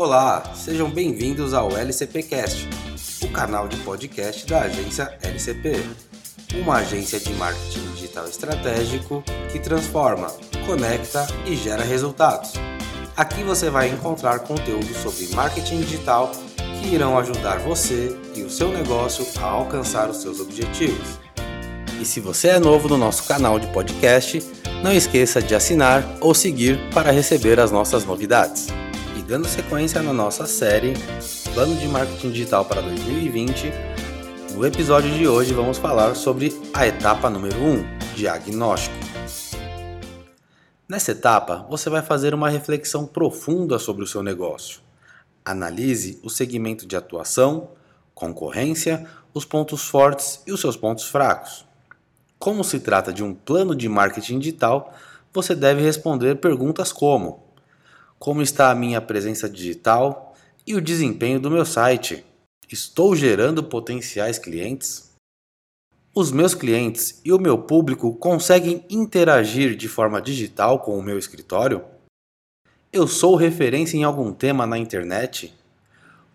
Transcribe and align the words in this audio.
Olá, 0.00 0.42
sejam 0.54 0.88
bem-vindos 0.88 1.52
ao 1.52 1.76
LCPcast, 1.76 2.66
o 3.22 3.28
canal 3.28 3.68
de 3.68 3.76
podcast 3.80 4.46
da 4.46 4.62
agência 4.62 5.14
LCP, 5.22 5.74
uma 6.54 6.76
agência 6.76 7.20
de 7.20 7.30
marketing 7.34 7.86
digital 7.92 8.26
estratégico 8.26 9.22
que 9.52 9.58
transforma, 9.58 10.28
conecta 10.64 11.26
e 11.44 11.54
gera 11.54 11.84
resultados. 11.84 12.54
Aqui 13.14 13.42
você 13.42 13.68
vai 13.68 13.90
encontrar 13.90 14.38
conteúdo 14.38 14.90
sobre 14.94 15.28
marketing 15.34 15.80
digital 15.80 16.32
que 16.80 16.94
irão 16.94 17.18
ajudar 17.18 17.58
você 17.58 18.18
e 18.34 18.40
o 18.40 18.48
seu 18.48 18.72
negócio 18.72 19.26
a 19.38 19.44
alcançar 19.44 20.08
os 20.08 20.22
seus 20.22 20.40
objetivos. 20.40 21.20
E 22.00 22.06
se 22.06 22.20
você 22.20 22.48
é 22.48 22.58
novo 22.58 22.88
no 22.88 22.96
nosso 22.96 23.24
canal 23.24 23.58
de 23.58 23.66
podcast, 23.66 24.42
não 24.82 24.94
esqueça 24.94 25.42
de 25.42 25.54
assinar 25.54 26.02
ou 26.22 26.34
seguir 26.34 26.80
para 26.94 27.10
receber 27.10 27.60
as 27.60 27.70
nossas 27.70 28.02
novidades. 28.06 28.79
E 29.20 29.22
dando 29.22 29.46
sequência 29.46 30.02
na 30.02 30.14
nossa 30.14 30.46
série 30.46 30.94
Plano 31.52 31.76
de 31.76 31.86
Marketing 31.86 32.30
Digital 32.30 32.64
para 32.64 32.80
2020, 32.80 33.70
no 34.54 34.64
episódio 34.64 35.10
de 35.12 35.28
hoje 35.28 35.52
vamos 35.52 35.76
falar 35.76 36.14
sobre 36.14 36.58
a 36.72 36.86
etapa 36.86 37.28
número 37.28 37.54
1, 37.58 38.14
diagnóstico. 38.16 38.96
Nessa 40.88 41.12
etapa, 41.12 41.66
você 41.68 41.90
vai 41.90 42.00
fazer 42.00 42.32
uma 42.32 42.48
reflexão 42.48 43.06
profunda 43.06 43.78
sobre 43.78 44.02
o 44.02 44.06
seu 44.06 44.22
negócio. 44.22 44.80
Analise 45.44 46.18
o 46.22 46.30
segmento 46.30 46.86
de 46.86 46.96
atuação, 46.96 47.72
concorrência, 48.14 49.06
os 49.34 49.44
pontos 49.44 49.84
fortes 49.84 50.40
e 50.46 50.52
os 50.52 50.62
seus 50.62 50.78
pontos 50.78 51.04
fracos. 51.04 51.66
Como 52.38 52.64
se 52.64 52.80
trata 52.80 53.12
de 53.12 53.22
um 53.22 53.34
plano 53.34 53.76
de 53.76 53.86
marketing 53.86 54.38
digital, 54.38 54.94
você 55.30 55.54
deve 55.54 55.82
responder 55.82 56.36
perguntas 56.36 56.90
como: 56.90 57.49
Como 58.20 58.42
está 58.42 58.70
a 58.70 58.74
minha 58.74 59.00
presença 59.00 59.48
digital 59.48 60.34
e 60.66 60.74
o 60.74 60.80
desempenho 60.82 61.40
do 61.40 61.50
meu 61.50 61.64
site? 61.64 62.22
Estou 62.70 63.16
gerando 63.16 63.64
potenciais 63.64 64.38
clientes? 64.38 65.12
Os 66.14 66.30
meus 66.30 66.54
clientes 66.54 67.18
e 67.24 67.32
o 67.32 67.38
meu 67.38 67.56
público 67.56 68.14
conseguem 68.16 68.84
interagir 68.90 69.74
de 69.74 69.88
forma 69.88 70.20
digital 70.20 70.80
com 70.80 70.98
o 70.98 71.02
meu 71.02 71.18
escritório? 71.18 71.82
Eu 72.92 73.06
sou 73.08 73.36
referência 73.36 73.96
em 73.96 74.04
algum 74.04 74.34
tema 74.34 74.66
na 74.66 74.76
internet? 74.76 75.54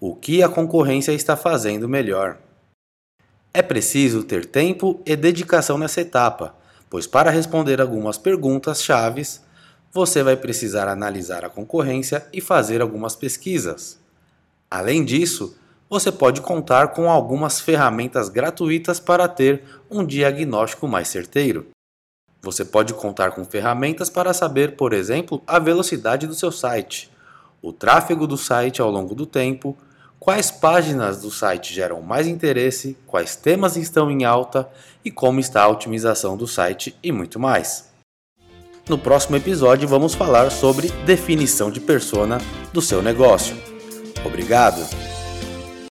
O 0.00 0.16
que 0.16 0.42
a 0.42 0.48
concorrência 0.48 1.12
está 1.12 1.36
fazendo 1.36 1.86
melhor? 1.86 2.38
É 3.52 3.60
preciso 3.60 4.24
ter 4.24 4.46
tempo 4.46 5.02
e 5.04 5.14
dedicação 5.14 5.76
nessa 5.76 6.00
etapa, 6.00 6.56
pois 6.88 7.06
para 7.06 7.30
responder 7.30 7.78
algumas 7.78 8.16
perguntas 8.16 8.82
chaves, 8.82 9.44
você 9.94 10.24
vai 10.24 10.36
precisar 10.36 10.88
analisar 10.88 11.44
a 11.44 11.48
concorrência 11.48 12.26
e 12.32 12.40
fazer 12.40 12.82
algumas 12.82 13.14
pesquisas. 13.14 13.96
Além 14.68 15.04
disso, 15.04 15.56
você 15.88 16.10
pode 16.10 16.40
contar 16.40 16.88
com 16.88 17.08
algumas 17.08 17.60
ferramentas 17.60 18.28
gratuitas 18.28 18.98
para 18.98 19.28
ter 19.28 19.62
um 19.88 20.04
diagnóstico 20.04 20.88
mais 20.88 21.06
certeiro. 21.06 21.68
Você 22.42 22.64
pode 22.64 22.92
contar 22.92 23.30
com 23.30 23.44
ferramentas 23.44 24.10
para 24.10 24.34
saber, 24.34 24.74
por 24.74 24.92
exemplo, 24.92 25.40
a 25.46 25.60
velocidade 25.60 26.26
do 26.26 26.34
seu 26.34 26.50
site, 26.50 27.08
o 27.62 27.72
tráfego 27.72 28.26
do 28.26 28.36
site 28.36 28.82
ao 28.82 28.90
longo 28.90 29.14
do 29.14 29.24
tempo, 29.24 29.78
quais 30.18 30.50
páginas 30.50 31.22
do 31.22 31.30
site 31.30 31.72
geram 31.72 32.02
mais 32.02 32.26
interesse, 32.26 32.98
quais 33.06 33.36
temas 33.36 33.76
estão 33.76 34.10
em 34.10 34.24
alta 34.24 34.68
e 35.04 35.10
como 35.12 35.38
está 35.38 35.62
a 35.62 35.68
otimização 35.68 36.36
do 36.36 36.48
site 36.48 36.98
e 37.00 37.12
muito 37.12 37.38
mais. 37.38 37.93
No 38.88 38.98
próximo 38.98 39.36
episódio 39.36 39.88
vamos 39.88 40.14
falar 40.14 40.50
sobre 40.50 40.88
definição 41.06 41.70
de 41.70 41.80
persona 41.80 42.38
do 42.72 42.82
seu 42.82 43.02
negócio. 43.02 43.56
Obrigado! 44.24 45.03